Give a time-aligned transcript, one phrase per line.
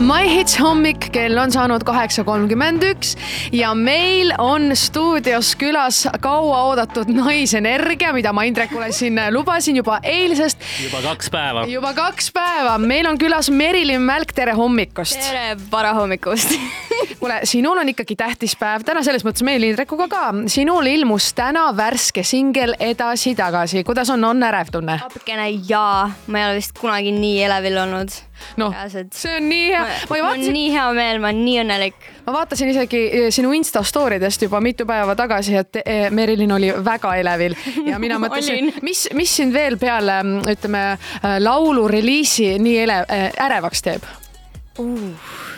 [0.00, 3.10] My Hits hommik, kell on saanud kaheksa kolmkümmend üks
[3.52, 10.64] ja meil on stuudios külas kauaoodatud naisenergia, mida ma Indrekule siin lubasin juba eilsest.
[10.86, 11.66] juba kaks päeva.
[11.68, 15.20] juba kaks päeva, meil on külas Merilin Mälk, tere hommikust.
[15.20, 16.56] tere varahommikust
[17.20, 20.24] kuule, sinul on ikkagi tähtis päev täna selles mõttes meil Indrekuga ka.
[20.52, 24.98] sinul ilmus täna värske singel Edasi-tagasi, kuidas on, on ärev tunne?
[25.02, 28.18] natukene jaa, ma ei ole vist kunagi nii elevil olnud
[28.60, 29.82] noh, see on nii hea.
[30.10, 30.54] ma ei vaatasin.
[30.56, 32.08] nii hea meel, ma olen nii õnnelik.
[32.26, 36.52] ma vaatasin isegi eh, sinu Insta story dest juba mitu päeva tagasi, et eh, Merilin
[36.56, 42.54] oli väga elevil ja mina mõtlesin, mis, mis sind veel peale ütleme äh, laulu reliisi
[42.62, 43.04] nii ele-,
[43.48, 44.10] ärevaks teeb
[44.80, 45.48] uh,?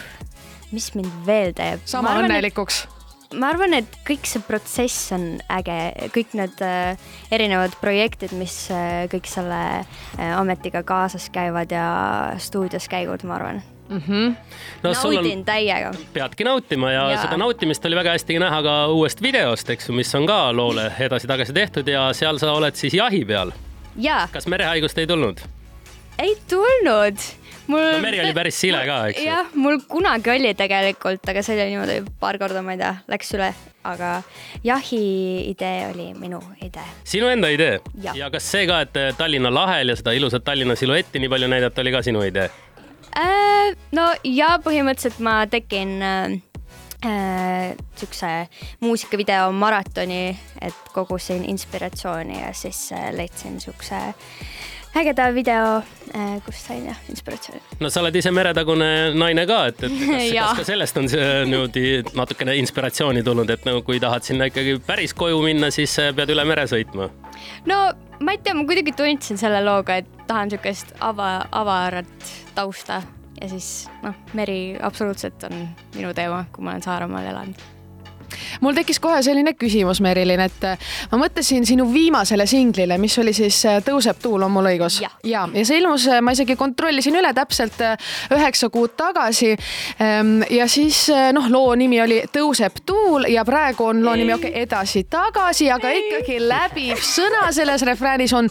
[0.73, 1.85] Mis mind veel teeb?
[1.89, 2.85] sama õnnelikuks
[3.33, 5.77] et ma arvan, et kõik see protsess on äge,
[6.15, 7.01] kõik need äh,
[7.33, 11.87] erinevad projektid, mis äh, kõik selle äh, ametiga kaasas käivad ja
[12.43, 14.03] stuudios käigud, ma arvan mm.
[14.07, 14.35] -hmm.
[14.83, 15.93] No, naudin on, täiega.
[16.13, 19.95] peadki nautima ja, ja seda nautimist oli väga hästi näha ka uuest videost, eks ju,
[19.95, 23.53] mis on ka loole edasi-tagasi tehtud ja seal sa oled siis jahi peal.
[24.33, 25.41] kas merehaigust ei tulnud?
[26.19, 29.29] ei tulnud mul no meri oli päris sile ka, eks ju?
[29.29, 33.33] jah, mul kunagi oli tegelikult, aga see oli niimoodi paar korda, ma ei tea, läks
[33.39, 33.51] üle,
[33.89, 34.13] aga
[34.67, 35.03] jahi
[35.51, 36.89] idee oli minu idee.
[37.15, 37.81] sinu enda idee?
[38.03, 41.85] ja kas see ka, et Tallinna lahel ja seda ilusat Tallinna siluetti nii palju näidata,
[41.85, 42.49] oli ka sinu idee
[43.17, 43.77] äh,?
[43.95, 46.41] no ja põhimõtteliselt ma tegin äh,
[47.05, 48.49] äh, siukse
[48.81, 53.59] muusikavideo maratoni, et kogusin inspiratsiooni ja siis äh, leidsin
[53.93, 54.15] äh,
[54.97, 55.83] ägeda video,
[56.15, 57.63] äh, kust sain jah inspiratsiooni.
[57.81, 61.31] no sa oled ise meretagune naine ka, et, et kas, kas ka sellest on see
[61.49, 61.87] niimoodi
[62.19, 66.35] natukene inspiratsiooni tulnud, et no kui tahad sinna ikkagi päris koju minna, siis äh, pead
[66.35, 67.09] üle mere sõitma?
[67.71, 67.81] no
[68.21, 73.03] ma ei tea, ma kuidagi tundsin selle looga, et tahan niisugust ava, avarat tausta
[73.41, 75.63] ja siis noh, meri absoluutselt on
[75.97, 77.71] minu teema, kui ma olen Saaremaal elanud
[78.63, 83.35] mul tekkis kohe selline küsimus, Merilin, et äh, ma mõtlesin sinu viimasele singlile, mis oli
[83.37, 85.01] siis äh, Tõuseb tuul, on mul õigus?
[85.03, 87.81] ja, ja, ja see ilmus, äh, ma isegi kontrollisin üle täpselt
[88.33, 89.53] üheksa kuud tagasi.
[90.03, 94.53] Ehm, ja siis noh, loo nimi oli Tõuseb tuul ja praegu on loo nimi okei
[94.53, 98.51] okay, edasi-tagasi, aga ikkagi läbiv sõna selles refräänis on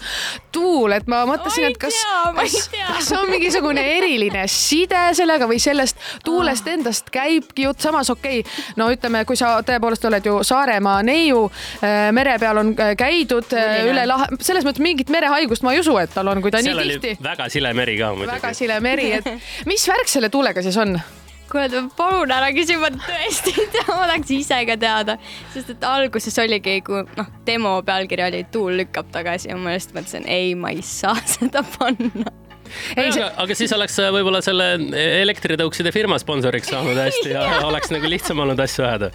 [0.52, 1.96] tuul, et ma mõtlesin, et kas,
[2.36, 8.42] kas, kas on mingisugune eriline side sellega või sellest tuulest endast käibki jutt, samas okei
[8.44, 11.46] okay,, no ütleme, kui sa tõepoolest oled ju Saaremaa neiu,
[11.84, 13.54] äh, mere peal on äh, käidud.
[13.58, 16.62] Äh, üle lahe, selles mõttes mingit merehaigust ma ei usu, et tal on, kui ta
[16.64, 17.24] Seal nii tihti.
[17.24, 18.36] väga sile meri ka muidugi.
[18.36, 19.34] väga sile meri, et
[19.72, 20.98] mis värk selle tuulega siis on?
[21.52, 25.18] kuule, palun ära küsi, ma tõesti ei tea, ma tahaks ise ka teada,
[25.54, 29.96] sest et alguses oligi, kui noh, demo pealkiri oli Tuul lükkab tagasi ja ma just
[29.96, 32.32] mõtlesin, ei, ma ei saa seda panna
[32.96, 33.20] ei, see...
[33.20, 34.68] aga, aga siis oleks võib-olla selle
[35.22, 39.12] elektritõukside firma sponsoriks saanud hästi ja oleks nagu lihtsam olnud asju ajada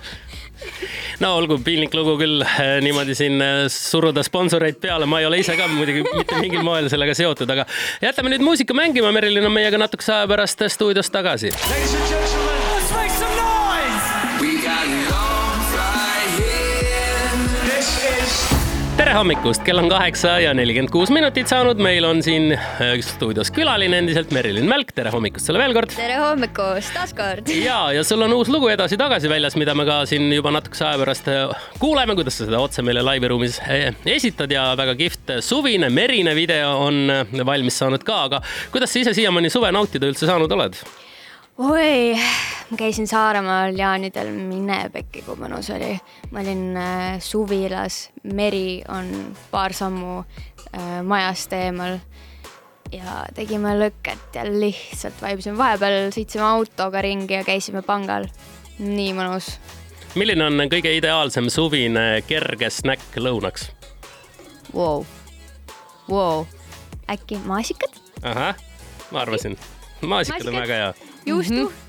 [1.22, 5.40] no olgu, piinlik lugu küll eh, niimoodi siin eh, suruda sponsoreid peale, ma ei ole
[5.42, 7.66] ise ka muidugi mitte mingil moel sellega seotud, aga
[8.04, 11.52] jätame nüüd muusika mängima, Merilin on meiega natukese aja pärast stuudios tagasi.
[11.52, 14.40] Let's make some noise.
[14.40, 15.35] We got
[18.96, 23.50] tere hommikust, kell on kaheksa ja nelikümmend kuus minutit saanud, meil on siin äh, stuudios
[23.52, 25.92] külaline endiselt Merilin Mälk, tere hommikust sulle veel kord.
[25.92, 27.50] tere hommikust taas kord.
[27.68, 31.00] ja, ja sul on uus lugu edasi-tagasi väljas, mida me ka siin juba natukese aja
[31.02, 35.36] pärast äh, kuuleme, kuidas sa seda otse meile laivi ruumis äh, esitad ja väga kihvt
[35.44, 37.04] suvine merine video on
[37.44, 40.80] valmis saanud ka, aga kuidas sa ise siiamaani suve nautida üldse saanud oled?
[41.58, 42.18] Oi,
[42.70, 45.94] ma käisin Saaremaal jaanidel, mine pekki, kui mõnus oli.
[46.30, 49.08] ma olin äh, suvilas, meri on
[49.50, 51.98] paar sammu äh, majast eemal
[52.92, 58.28] ja tegime lõket ja lihtsalt vaibisime, vahepeal sõitsime autoga ringi ja käisime pangal.
[58.78, 59.56] nii mõnus.
[60.14, 63.70] milline on kõige ideaalsem suvine kerge snäkk lõunaks
[64.74, 65.04] wow.?
[66.08, 66.44] Wow.
[67.10, 67.96] äkki maasikad?
[68.22, 68.54] ahah,
[69.10, 69.56] ma arvasin,
[70.02, 71.66] maasikad on väga hea juustu mm.
[71.66, 71.86] -hmm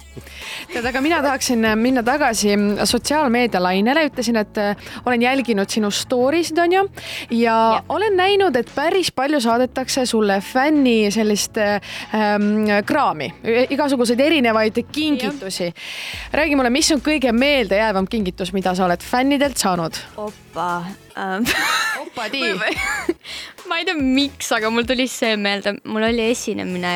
[0.72, 2.56] tead, aga mina tahaksin äh, minna tagasi
[2.90, 8.56] sotsiaalmeedia lainele, ütlesin, et äh, olen jälginud sinu story sid onju ja, ja olen näinud,
[8.60, 13.32] et päris palju saadetakse sulle fänni sellist ähm, kraami,
[13.70, 15.72] igasuguseid erinevaid kingitusi.
[16.34, 19.98] räägi mulle, mis on kõige meeldejäävam kingitus, mida sa oled fännidelt saanud?
[20.18, 20.84] opa
[21.18, 21.48] ähm.
[22.02, 22.44] opadi
[23.70, 26.94] ma ei tea, miks, aga mul tuli see meelde, mul oli esinemine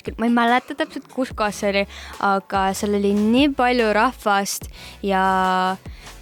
[0.00, 1.86] kuskil, ma ei mäleta täpselt, kus kohas see oli,
[2.24, 4.70] aga seal oli nii palju rahvast
[5.04, 5.22] ja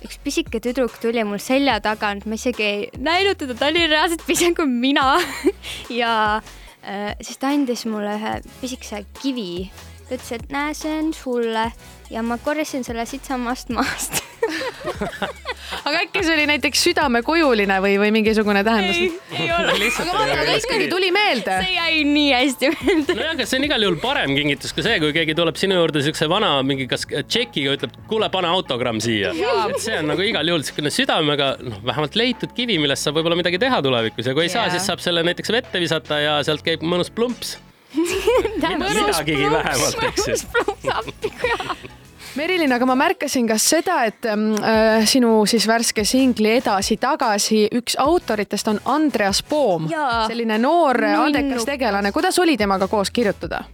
[0.05, 4.25] üks pisike tüdruk tuli mul selja tagant, ma isegi ei näinud teda, ta oli reaalselt
[4.27, 5.19] pisem kui mina.
[6.01, 6.41] Ja
[6.83, 9.71] äh, siis ta andis mulle ühe pisikese kivi.
[10.09, 11.69] Ta ütles, et näe, see on sulle.
[12.11, 14.23] Ja ma korjasin selle siitsamast maast.
[15.89, 18.99] aga äkki see oli näiteks südamekujuline või, või mingisugune tähendus?
[19.35, 19.75] ei ole.
[19.89, 21.59] aga vaata, aga ikkagi tuli meelde.
[21.65, 23.17] see jäi nii hästi meelde.
[23.19, 26.03] nojah, aga see on igal juhul parem kingitus kui see, kui keegi tuleb sinu juurde
[26.07, 29.35] siukse vana mingi kas tšekiga, ütleb, kuule, pane autogramm siia.
[29.35, 33.39] et see on nagu igal juhul siukene südamega, noh, vähemalt leitud kivi, millest saab võib-olla
[33.41, 34.77] midagi teha tulevikus ja kui ei saa, Jaa.
[34.77, 37.57] siis saab selle näiteks vette visata ja sealt käib mõnus plumps.
[37.99, 41.95] midagigi vähemalt, eks ju.
[42.39, 47.97] Merilin, aga ma märkasin ka seda, et ähm, äh, sinu siis värske singli Edasi-tagasi üks
[47.99, 53.65] autoritest on Andreas Poom, selline noor andekas tegelane, kuidas oli temaga koos kirjutada?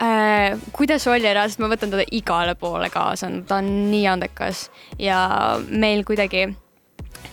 [0.00, 4.68] äh, kuidas oli reaalselt, ma võtan teda igale poole kaasa, ta on nii andekas
[5.02, 5.20] ja
[5.68, 6.46] meil kuidagi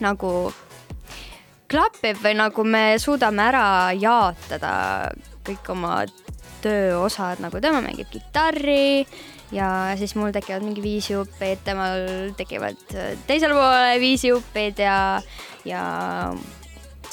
[0.03, 0.33] nagu
[1.71, 4.75] klapib või nagu me suudame ära jaotada
[5.45, 6.01] kõik oma
[6.65, 9.05] tööosad, nagu tema mängib kitarri
[9.53, 9.69] ja
[9.99, 14.97] siis mul tekivad mingi viisiõppeid, temal tekivad äh, teisel poole viisiõppeid ja,
[15.67, 15.83] ja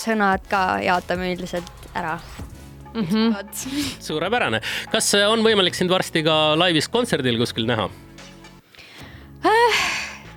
[0.01, 2.19] sõnad ka jaotame üldiselt ära
[2.93, 4.01] Mm -hmm.
[4.05, 4.61] suurepärane.
[4.93, 7.89] kas on võimalik sind varsti ka laivis kontserdil kuskil näha?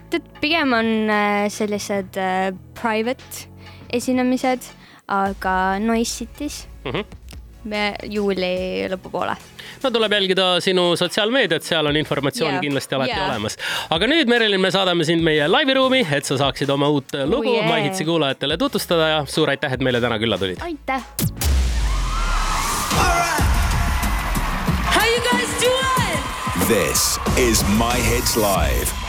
[0.09, 3.49] tead, pigem on äh, sellised äh, private
[3.89, 4.63] esinemised,
[5.07, 7.01] aga Noise City's Mhm.
[7.65, 9.35] Me juuli lõpupoole.
[9.83, 12.61] no tuleb jälgida sinu sotsiaalmeediat, seal on informatsioon Jaa.
[12.61, 13.29] kindlasti alati Jaa.
[13.29, 13.57] olemas.
[13.89, 17.69] aga nüüd, Merilin, me saadame sind meie laiviruumi, et sa saaksid oma uut lugu yeah.
[17.69, 20.61] My Hitsi kuulajatele tutvustada ja suur aitäh, et meile täna külla tulid.
[20.61, 21.03] aitäh.
[24.95, 26.21] How you guys doing?
[26.67, 29.04] This is My Hits Live.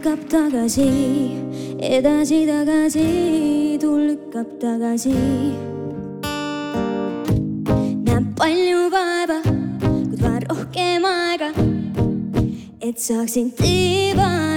[0.00, 0.88] Lükkab tagasi,
[1.78, 3.04] edasi-tagasi,
[3.80, 5.12] tuul lükkab tagasi.
[8.06, 9.40] näeb palju vaeva,
[9.84, 11.50] kuid vaja rohkem aega,
[12.80, 14.49] et saaksin tiivad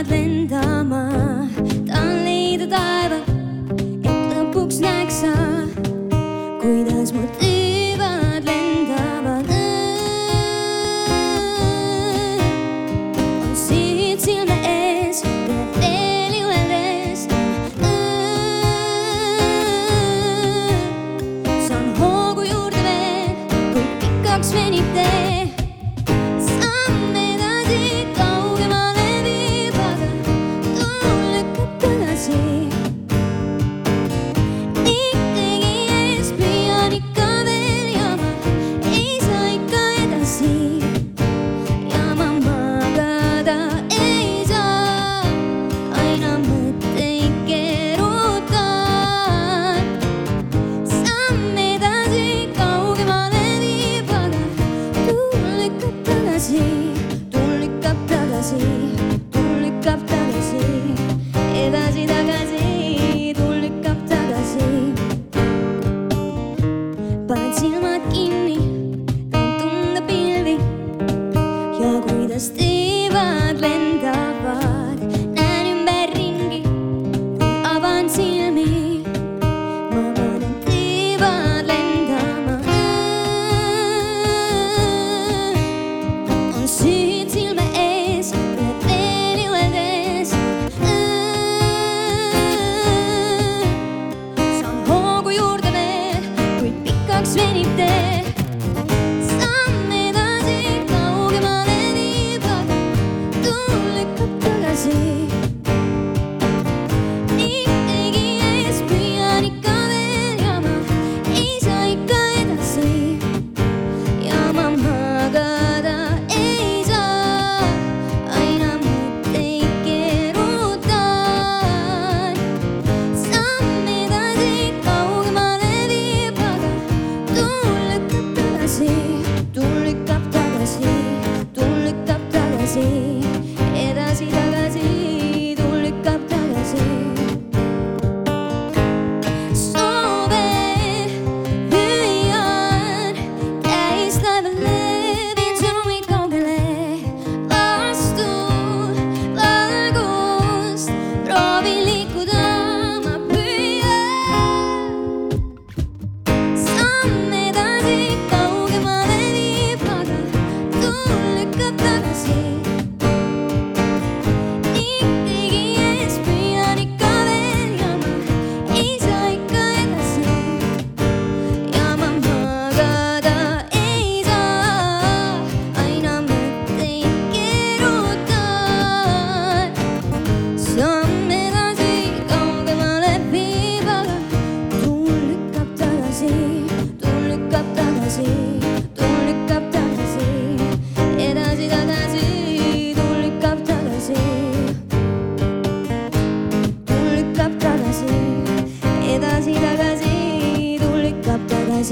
[56.44, 56.83] Jesus.